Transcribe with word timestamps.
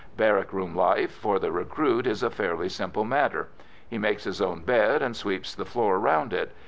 Barrack 0.17 0.51
room 0.51 0.75
life, 0.75 1.11
for 1.11 1.37
the 1.37 1.51
recruit, 1.51 2.07
is 2.07 2.23
a 2.23 2.31
fairly 2.31 2.69
simple 2.69 3.05
matter. 3.05 3.49
He 3.87 3.99
makes 3.99 4.23
his 4.23 4.41
own 4.41 4.63
bed, 4.63 5.03
and 5.03 5.15
sweeps 5.15 5.53
the 5.53 5.63
floor 5.63 5.99
round 5.99 6.33
it. 6.33 6.51